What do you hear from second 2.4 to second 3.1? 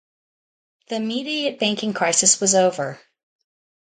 was over.